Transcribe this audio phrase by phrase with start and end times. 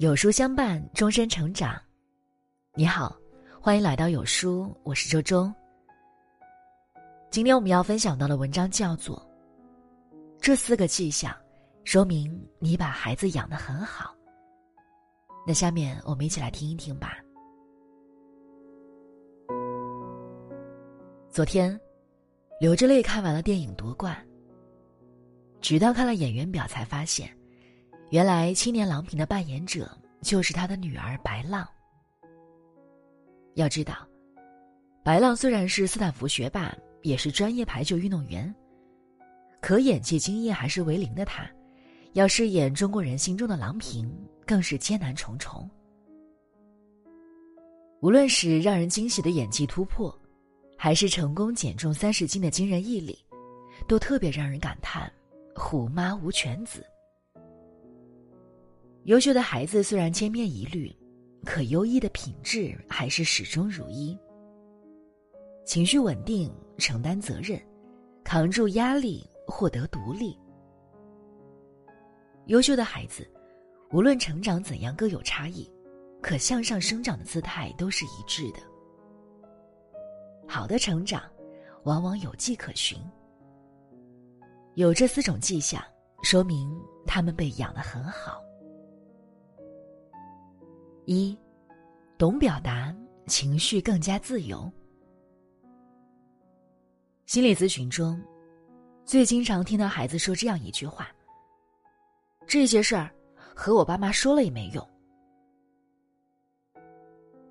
[0.00, 1.78] 有书相伴，终身成长。
[2.74, 3.14] 你好，
[3.60, 5.52] 欢迎来到有书，我是周周。
[7.30, 9.18] 今天我们要分享到的文章叫做
[10.40, 11.36] 《这四个迹象，
[11.84, 14.14] 说明你把孩子养得很好》。
[15.46, 17.18] 那下面我们一起来听一听吧。
[21.28, 21.78] 昨天，
[22.58, 24.16] 流着泪看完了电影《夺冠》，
[25.60, 27.30] 直到看了演员表才发现。
[28.10, 29.88] 原来青年郎平的扮演者
[30.20, 31.66] 就是他的女儿白浪。
[33.54, 33.94] 要知道，
[35.04, 38.52] 白浪虽然是斯坦福学霸，也是专业排球运动员，
[39.60, 41.48] 可演技经验还是为零的他，
[42.14, 44.12] 要饰演中国人心中的郎平，
[44.44, 45.70] 更是艰难重重。
[48.00, 50.12] 无论是让人惊喜的演技突破，
[50.76, 53.16] 还是成功减重三十斤的惊人毅力，
[53.86, 55.12] 都特别让人感叹：
[55.54, 56.84] 虎妈无犬子。
[59.10, 60.96] 优秀的孩子虽然千篇一律，
[61.44, 64.16] 可优异的品质还是始终如一。
[65.66, 67.60] 情绪稳定，承担责任，
[68.22, 70.38] 扛住压力，获得独立。
[72.46, 73.28] 优秀的孩子，
[73.90, 75.68] 无论成长怎样各有差异，
[76.22, 78.60] 可向上生长的姿态都是一致的。
[80.46, 81.22] 好的成长，
[81.82, 82.96] 往往有迹可循。
[84.76, 85.82] 有这四种迹象，
[86.22, 86.72] 说明
[87.08, 88.40] 他们被养得很好。
[91.12, 91.36] 一，
[92.16, 92.94] 懂表达，
[93.26, 94.72] 情绪更加自由。
[97.26, 98.22] 心理咨询中，
[99.04, 101.08] 最经常听到孩子说这样一句话
[102.46, 103.10] ：“这些事儿
[103.56, 104.88] 和我爸妈说了也没用。”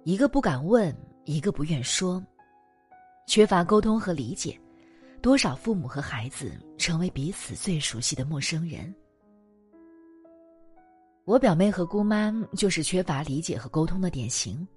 [0.05, 2.25] 一个不敢问，一个不愿说，
[3.27, 4.57] 缺乏沟通和理解，
[5.21, 8.95] 多少父母和孩子成为彼此最熟悉的陌生人。
[11.29, 14.67] 我表妹和姑妈就是缺乏理解和沟通的典型。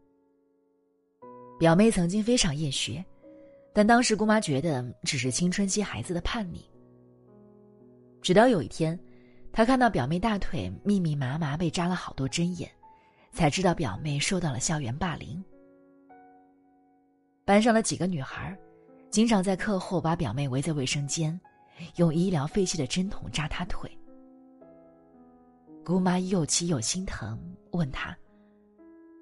[1.59, 3.03] 表妹曾经非常厌学，
[3.73, 6.63] 但当时姑妈觉得只是青春期孩子的叛逆。
[8.21, 9.01] 直到有一天，
[9.51, 12.71] 她看到表妹大腿密密麻麻被扎了好多针眼，
[13.33, 15.43] 才知道表妹受到了校园霸凌。
[17.47, 18.55] 班上的几个女孩，
[19.09, 21.41] 经常在课后把表妹围在卫生间，
[21.97, 23.91] 用医疗废弃的针筒扎她腿。
[25.85, 27.39] 姑妈又气又心疼，
[27.73, 28.17] 问他：“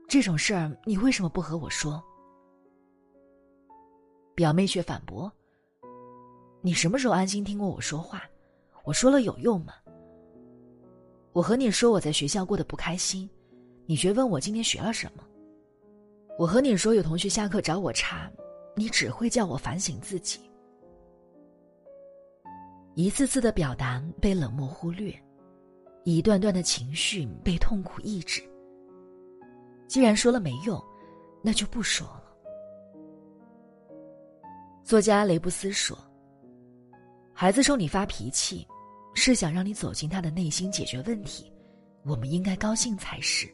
[0.06, 2.02] 这种事儿你为什么不和我说？”
[4.36, 5.32] 表妹却反驳
[6.60, 8.22] ：“你什么时候安心听过我说话？
[8.84, 9.72] 我说了有用吗？
[11.32, 13.28] 我和你说我在学校过得不开心，
[13.86, 15.24] 你却问我今天学了什么？
[16.38, 18.30] 我和你说有同学下课找我茬，
[18.76, 20.40] 你只会叫我反省自己。
[22.94, 25.14] 一次次的表达被冷漠忽略。”
[26.16, 28.42] 一段段的情绪被痛苦抑制。
[29.86, 30.82] 既然说了没用，
[31.42, 32.24] 那就不说了。
[34.84, 35.96] 作家雷布斯说
[37.34, 38.66] ：“孩子冲你发脾气，
[39.14, 41.52] 是想让你走进他的内心解决问题，
[42.04, 43.52] 我们应该高兴才是。”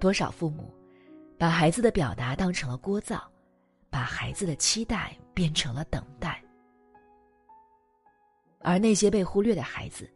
[0.00, 0.74] 多少父母
[1.38, 3.20] 把孩子的表达当成了聒噪，
[3.88, 6.41] 把孩子的期待变成了等待。
[8.62, 10.08] 而那些被忽略的孩子，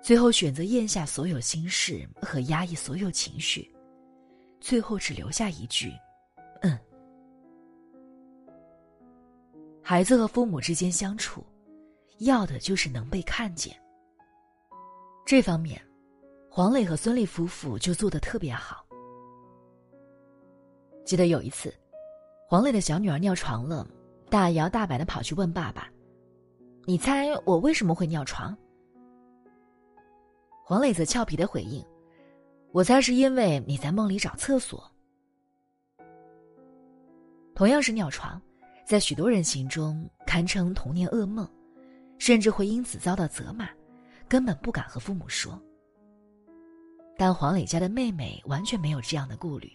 [0.00, 3.70] 最后选择咽下所有心事和压抑所有情绪，
[4.60, 5.92] 最后只留下一句
[6.62, 6.78] ：“嗯。”
[9.82, 11.44] 孩子和父母之间相处，
[12.18, 13.76] 要的就是能被看见。
[15.26, 15.80] 这方面，
[16.48, 18.86] 黄磊和孙俪夫妇就做的特别好。
[21.04, 21.74] 记得有一次，
[22.48, 23.84] 黄磊的小女儿尿床了，
[24.30, 25.90] 大摇大摆的跑去问爸爸。
[26.84, 28.56] 你猜我为什么会尿床？
[30.64, 31.84] 黄磊则俏皮的回应
[32.72, 34.90] ：“我猜是因为你在梦里找厕所。”
[37.54, 38.42] 同样是尿床，
[38.84, 41.48] 在许多人心中堪称童年噩梦，
[42.18, 43.68] 甚至会因此遭到责骂，
[44.28, 45.56] 根本不敢和父母说。
[47.16, 49.70] 但黄磊家的妹妹完全没有这样的顾虑。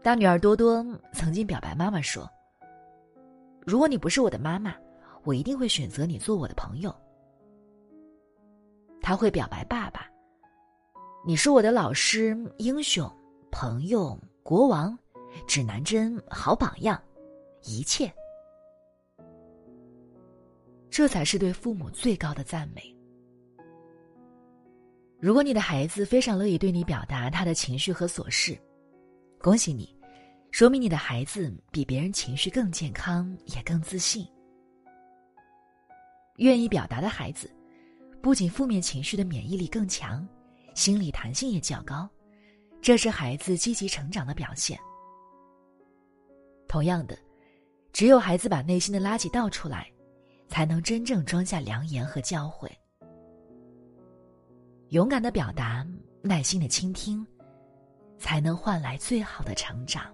[0.00, 2.30] 大女儿多多曾经表白妈妈说
[3.66, 4.72] ：“如果你不是我的妈妈。”
[5.24, 6.94] 我一定会选择你做我的朋友。
[9.00, 10.06] 他会表白爸爸
[11.26, 13.10] ：“你是我的老师、英雄、
[13.50, 14.96] 朋友、国王、
[15.46, 17.00] 指南针、好榜样，
[17.62, 18.12] 一切。”
[20.88, 22.82] 这才是对父母最高的赞美。
[25.18, 28.58] 如果你的孩子非常乐意对你表达他的情绪和琐事，
[29.40, 29.96] 恭喜你，
[30.50, 34.26] 说明你的孩子比别人情绪更健康，也更自信。
[36.36, 37.50] 愿意表达的孩子，
[38.22, 40.26] 不仅负面情绪的免疫力更强，
[40.74, 42.08] 心理弹性也较高，
[42.80, 44.78] 这是孩子积极成长的表现。
[46.66, 47.18] 同样的，
[47.92, 49.86] 只有孩子把内心的垃圾倒出来，
[50.48, 52.70] 才能真正装下良言和教诲。
[54.88, 55.86] 勇敢的表达，
[56.22, 57.26] 耐心的倾听，
[58.18, 60.04] 才能换来最好的成长。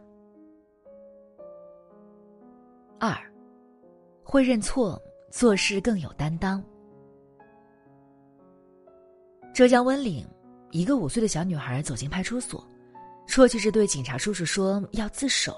[2.98, 3.16] 二，
[4.24, 5.00] 会认错，
[5.30, 6.62] 做事更有担当。
[9.52, 10.26] 浙江温岭，
[10.70, 12.66] 一个五岁的小女孩走进派出所，
[13.26, 15.56] 啜泣着对警察叔叔说：“要自首。”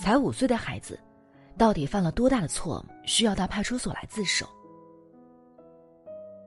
[0.00, 0.98] 才五岁的孩子，
[1.58, 4.48] 到底犯了多大的错，需要到派出所来自首？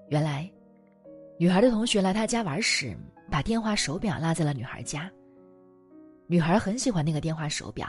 [0.09, 0.51] 原来，
[1.37, 2.97] 女孩的同学来她家玩时，
[3.29, 5.09] 把电话手表落在了女孩家。
[6.27, 7.87] 女孩很喜欢那个电话手表。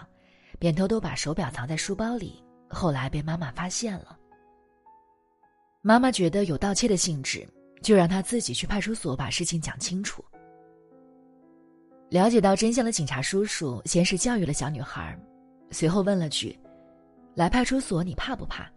[0.56, 2.40] 便偷偷把手表藏在书包里，
[2.74, 4.18] 后来被妈妈发现了。
[5.80, 7.46] 妈妈觉得有盗窃的性质，
[7.82, 10.24] 就让他自己去派出所把事情讲清楚。
[12.10, 15.18] 了解到真相的警察叔叔先是教育了小女孩，
[15.70, 16.58] 随后问了句
[17.34, 18.70] ：“来派出所你怕不怕？”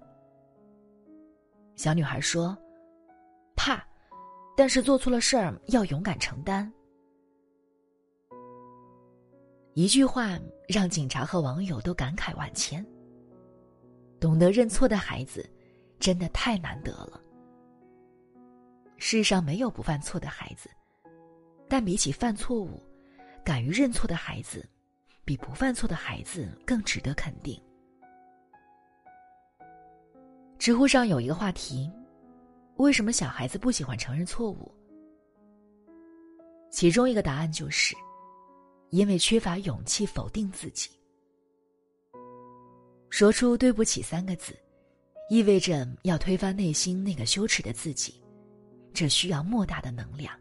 [1.76, 2.58] 小女孩说
[3.56, 3.84] ：“怕，
[4.56, 6.72] 但是做错了事儿要勇敢承担。”
[9.76, 12.84] 一句话让警察和网友都感慨万千。
[14.20, 15.48] 懂得认错的孩子，
[16.00, 17.22] 真的太难得了。
[18.98, 20.70] 世上没有不犯错的孩子，
[21.68, 22.82] 但比起犯错误，
[23.44, 24.68] 敢于认错的孩子，
[25.24, 27.62] 比不犯错的孩子更值得肯定。
[30.58, 31.92] 知乎上有一个话题：
[32.78, 34.74] 为什么小孩子不喜欢承认错误？
[36.72, 37.96] 其中一个答案就是。
[38.90, 40.97] 因为缺乏勇气否定自己，
[43.10, 44.54] 说出“对不起”三个字，
[45.30, 48.22] 意味着要推翻内心那个羞耻的自己，
[48.94, 50.34] 这需要莫大的能量。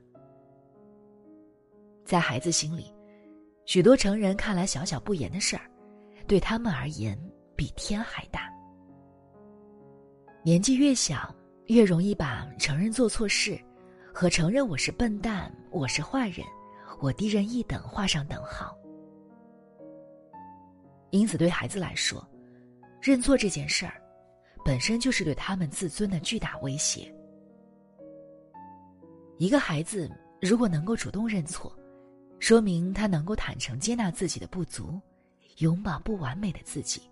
[2.04, 2.92] 在孩子心里，
[3.64, 5.70] 许多成人看来小小不言的事儿，
[6.26, 7.18] 对他们而言
[7.54, 8.50] 比天还大。
[10.44, 11.34] 年纪越小，
[11.66, 13.58] 越容易把承认做错事
[14.14, 16.46] 和承认我是笨蛋、我是坏人。
[17.00, 18.74] 我低人一等，画上等号。
[21.10, 22.26] 因此，对孩子来说，
[23.06, 24.02] 认错这件事儿，
[24.64, 27.14] 本身就是对他们自尊的巨大威胁。
[29.38, 30.10] 一个孩子
[30.42, 31.72] 如果能够主动认错，
[32.40, 35.00] 说明他能够坦诚接纳自己的不足，
[35.58, 37.08] 拥抱不完美的自己。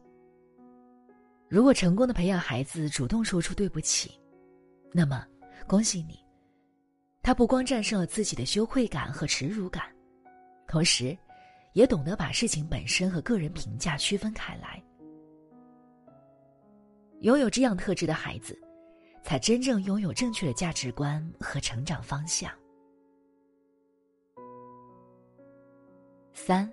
[1.49, 4.21] 如果成功的培养孩子主动说出对不起，
[4.93, 5.25] 那么，
[5.65, 6.19] 恭喜你。
[7.23, 9.85] 他不光战胜了自己的羞愧感和耻辱感，
[10.67, 11.17] 同时，
[11.73, 14.83] 也懂得把事情本身和个人评价区分开来。
[17.25, 18.59] 拥有这样特质的孩子，
[19.23, 22.53] 才真正拥有正确的价值观和成长方向。
[26.35, 26.71] 三，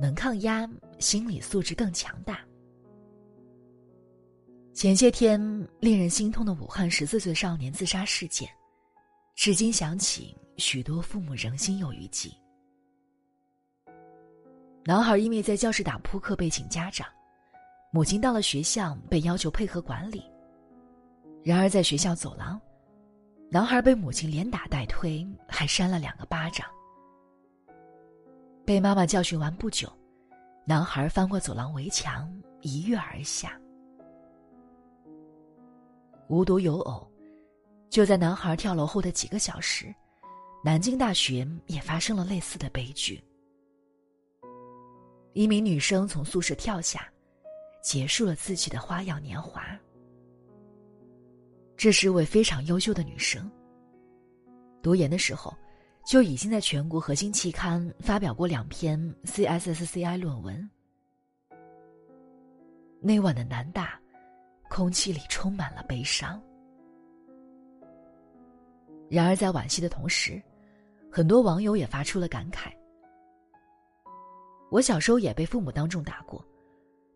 [0.00, 0.70] 能抗压，
[1.00, 2.38] 心理素质更强大。
[4.72, 5.40] 前些天，
[5.80, 8.48] 令人心痛的武汉十四岁少年自杀事件。
[9.34, 12.32] 至今想起，许多父母仍心有余悸。
[14.84, 17.08] 男孩因为在教室打扑克被请家长，
[17.96, 20.22] 母亲到了学校被要求配合管理。
[21.42, 22.60] 然而在学校走廊，
[23.48, 26.66] 男孩被母亲连打带推，还扇了两个巴掌。
[28.66, 29.90] 被妈妈教训完不久，
[30.66, 33.58] 男孩翻过走廊围墙，一跃而下。
[36.28, 37.10] 无独有偶。
[37.88, 39.86] 就在男孩跳楼后的几个小时，
[40.62, 43.24] 南京大学也发生了类似的悲剧。
[45.32, 47.10] 一名女生从宿舍跳下，
[47.86, 49.64] 结束了自己的花样年华。
[51.76, 53.48] 这是位非常优秀的女生。
[54.82, 55.56] 读研的时候，
[56.04, 60.68] 就已经在全国核心期刊发表过两篇 CSSCI 论文。
[63.00, 63.96] 那晚的南大，
[64.68, 66.42] 空气里充满了悲伤。
[69.08, 70.42] 然而，在惋惜的同时，
[71.08, 72.72] 很多网友也发出了感慨
[74.72, 76.44] ：“我小时候也被父母当众打过，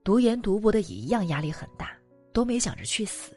[0.02, 1.97] 读研读博的也一样压力很大，
[2.33, 3.33] 都没想着去死。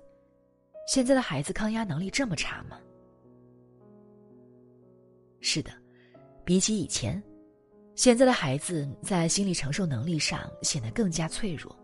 [0.87, 2.79] 现在的孩子抗压能力这么差吗？”
[5.41, 5.71] 是的，
[6.45, 7.21] 比起以前，
[7.95, 11.75] 现在的孩子在心理承受能力上显得更加脆弱。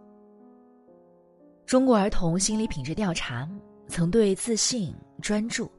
[1.65, 3.47] 中国儿童心理品质调查
[3.87, 5.69] 曾对自信、专注。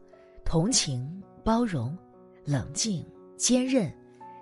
[0.42, 1.96] 同情、包容、
[2.44, 3.88] 冷静、坚韧、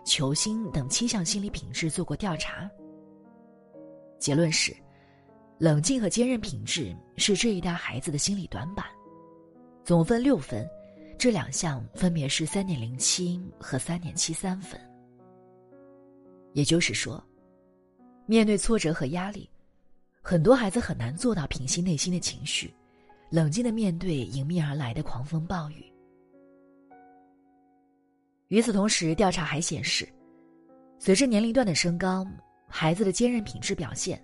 [0.07, 2.67] 求新等七项心理品质做过调查。
[4.18, 4.75] 结论是，
[5.58, 8.84] 冷静和坚韧品质是这一代孩子的心理短板。
[9.84, 10.68] 总分六分，
[11.16, 14.78] 这两项分别是三点零七和三点七三分。
[16.52, 17.22] 也就是说，
[18.26, 19.48] 面对挫折和压力，
[20.20, 22.75] 很多孩子很难做到平息内心的情绪，
[23.30, 25.84] 冷静的面对迎面而来的狂风暴雨。
[28.48, 30.08] 与此同时，调查还显示，
[30.98, 32.26] 随着年龄段的升高，
[32.68, 34.22] 孩子的坚韧品质表现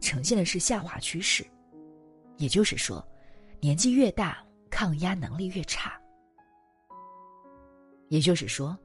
[0.00, 1.46] 呈现的是下滑趋势。
[2.38, 3.06] 也就是说，
[3.60, 5.92] 年纪越大，抗压能力越差。
[8.08, 8.76] 也就是说，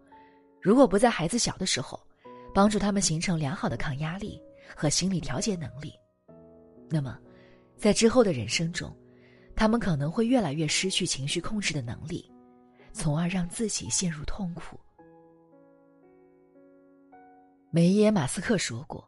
[0.61, 1.99] 如果不在孩子小的时候，
[2.53, 4.39] 帮助他们形成良好的抗压力
[4.75, 5.93] 和心理调节能力，
[6.89, 7.17] 那么，
[7.77, 8.95] 在之后的人生中，
[9.55, 12.31] 他们可能会越来越失去情绪控制的能力。
[12.93, 14.79] 从而让自己陷入痛苦。
[17.69, 19.07] 梅耶马斯克说过：“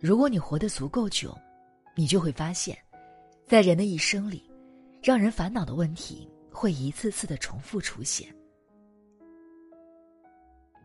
[0.00, 1.36] 如果你活得足够久，
[1.94, 2.76] 你就会发现，
[3.46, 4.50] 在人的一生里，
[5.02, 8.34] 让人烦恼的问题会一次次的重复出现。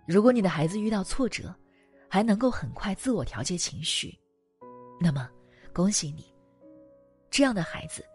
[0.08, 1.54] 如果你的孩子遇到挫折，
[2.08, 4.18] 还能够很快自我调节情绪，
[5.00, 5.30] 那么，
[5.74, 6.32] 恭喜你，
[7.30, 8.06] 这样的孩子，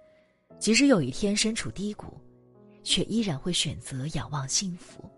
[0.58, 2.18] 即使有一天身处低谷。”
[2.88, 5.10] 却依然会选择仰望幸福。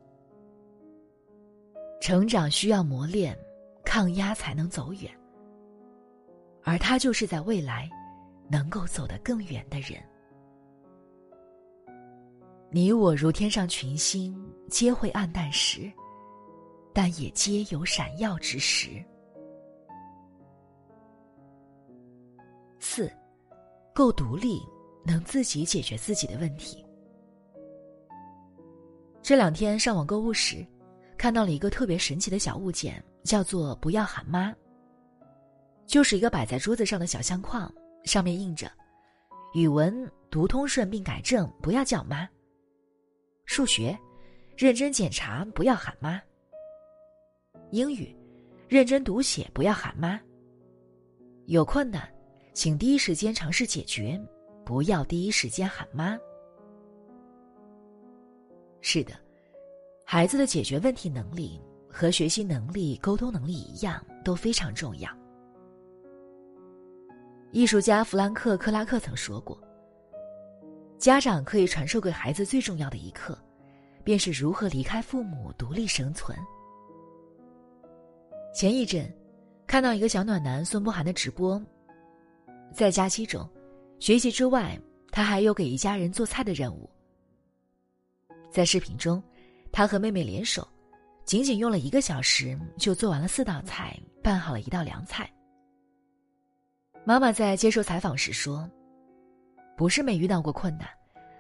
[2.01, 3.37] 成长需要磨练，
[3.85, 5.11] 抗压才能走远。
[6.63, 7.89] 而他就是在未来，
[8.51, 10.01] 能够走得更远的人。
[12.71, 14.37] 你我如天上群星，
[14.69, 15.91] 皆会暗淡时，
[16.93, 19.03] 但也皆有闪耀之时。
[22.79, 23.11] 四，
[23.95, 24.61] 够独立，
[25.05, 26.85] 能自己解决自己的问题。
[29.23, 30.65] 这两天上网购物时，
[31.19, 34.55] 看到了一个特别神奇的小物件，叫做“不要喊妈”。
[35.85, 37.71] 就是一个摆在桌子上的小相框，
[38.05, 38.71] 上面印着
[39.53, 42.29] ：“语文读通顺并改正，不要叫妈；
[43.47, 43.99] 数学
[44.57, 46.21] 认真检查，不要喊妈；
[47.73, 48.15] 英语
[48.69, 50.21] 认真读写，不要喊妈。
[51.47, 52.09] 有困难，
[52.53, 54.21] 请第一时间尝试解决，
[54.65, 56.17] 不要第一时间喊妈。”
[58.81, 59.15] 是的，
[60.11, 65.11] 孩子的解决问题能力和学习能力、沟通能力一样都非常重要。
[67.53, 69.61] 艺术家弗兰克·克拉克曾说过
[70.97, 73.39] ：“家长可以传授给孩子最重要的一课，
[74.03, 76.35] 便是如何离开父母独立生存。”
[78.57, 79.15] 前一阵，
[79.67, 81.63] 看到一个小暖男孙博涵的直播，
[82.73, 83.47] 在假期中，
[83.99, 86.89] 学习之外，他还有给一家人做菜的任务。
[88.51, 89.23] 在视频中，
[89.73, 90.67] 他和妹妹联手，
[91.25, 95.31] 仅仅用了一个小时就做完了四道菜，拌好了一道凉菜。
[97.05, 98.69] 妈妈在接受采访时说
[99.77, 100.89] ：“不是没遇到过困难，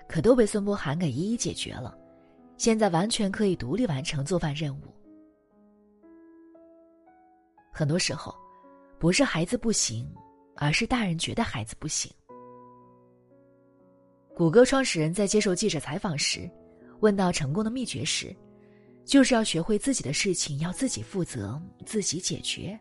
[0.08, 1.96] 可都被孙波涵给一一解决了，
[2.56, 4.82] 现在完全可以独立完成做饭任务。”
[7.72, 8.34] 很多时候，
[8.98, 10.08] 不是孩子不行，
[10.56, 12.10] 而是大人觉得孩子不行。
[14.36, 16.48] 谷歌创始人在接受记者采访时。
[17.00, 18.34] 问到成功的秘诀时，
[19.04, 22.78] 就是要学会自己的事情要自己负责，自己解决。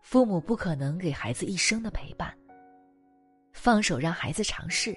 [0.00, 2.36] 父母不可能给孩子一生的陪伴，
[3.52, 4.96] 放手让孩子尝试，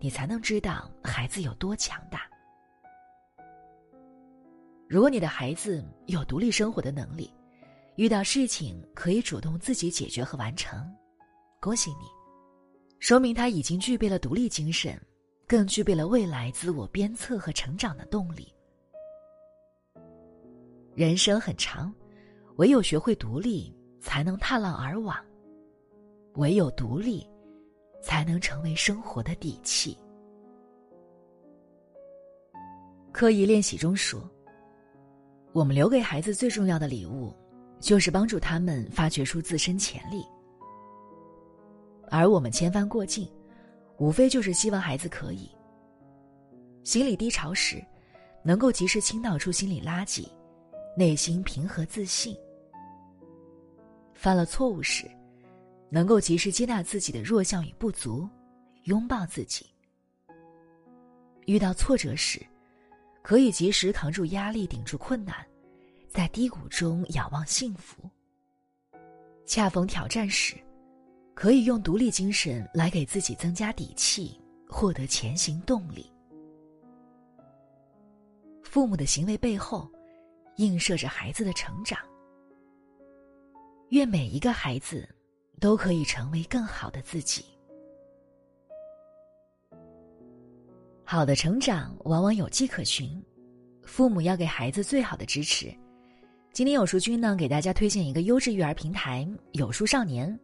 [0.00, 2.22] 你才能知道孩子有多强大。
[4.88, 7.32] 如果你的孩子有独立生活的能力，
[7.96, 10.90] 遇到事情可以主动自己解决和完成，
[11.60, 12.06] 恭喜你，
[12.98, 14.98] 说明他已经具备了独立精神。
[15.48, 18.52] 更具备了未来自我鞭策和成长的动力。
[20.94, 21.92] 人生很长，
[22.56, 25.16] 唯有学会独立，才能踏浪而往；
[26.34, 27.26] 唯有独立，
[28.02, 29.96] 才能成为生活的底气。
[33.10, 34.20] 刻意练习中说
[35.52, 37.34] ：“我们留给孩子最重要的礼物，
[37.80, 40.22] 就是帮助他们发掘出自身潜力，
[42.10, 43.26] 而我们千帆过境。”
[43.98, 45.50] 无非就是希望孩子可以，
[46.84, 47.84] 心理低潮时，
[48.44, 50.28] 能够及时倾倒出心理垃圾，
[50.96, 52.34] 内心平和自信；
[54.14, 55.10] 犯了错误时，
[55.90, 58.28] 能够及时接纳自己的弱项与不足，
[58.84, 59.64] 拥抱自己；
[61.46, 62.40] 遇到挫折时，
[63.20, 65.34] 可以及时扛住压力，顶住困难，
[66.08, 68.08] 在低谷中仰望幸福；
[69.44, 70.54] 恰逢挑战时。
[71.38, 74.36] 可以用独立精神来给自己增加底气，
[74.68, 76.12] 获得前行动力。
[78.64, 79.88] 父母的行为背后，
[80.56, 81.96] 映射着孩子的成长。
[83.90, 85.08] 愿每一个孩子，
[85.60, 87.44] 都可以成为更好的自己。
[91.04, 93.24] 好的成长往往有迹可循，
[93.84, 95.72] 父母要给孩子最好的支持。
[96.52, 100.36] 今天有书君呢，给大家推荐一个优质育儿平台——有书少年，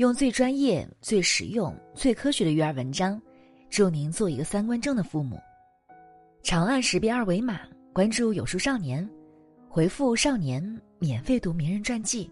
[0.00, 3.20] 用最专业、最实用、最科学的育儿文章，
[3.68, 5.38] 祝您做一个三观正的父母。
[6.42, 7.60] 长按识别二维码
[7.92, 9.06] 关注有书少年，
[9.68, 12.30] 回复“少年”免费读名人传记。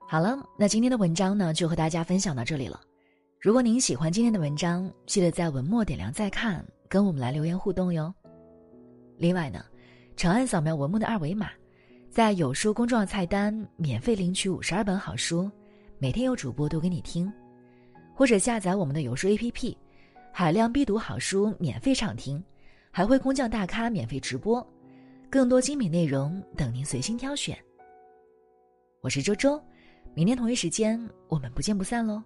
[0.00, 2.80] 好了，那今天的文章呢，就和大家分享到这里了。
[3.40, 8.12] 如果您喜欢今天的文章，记得在文末点亮再看，跟我们来留言互动哟。
[9.16, 9.64] 另外呢，
[10.16, 11.50] 长按扫描文末的二维码，
[12.10, 15.48] 在有书公众号菜单免费领取五十二本好书，
[16.00, 17.32] 每天有主播读给你听，
[18.14, 19.76] 或者下载我们的有书 APP，
[20.32, 22.40] 海量必读好书免费畅听，
[22.92, 24.64] 还会空降大咖免费直播，
[25.28, 27.58] 更多精品内容等您随心挑选。
[29.00, 29.60] 我是周周，
[30.14, 32.22] 明天同一时间我们不见不散喽。